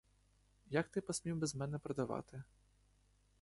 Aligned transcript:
Як 0.67 0.89
ти 0.89 1.01
посмів 1.01 1.37
без 1.37 1.55
мене 1.55 1.79
продавати? 1.79 2.43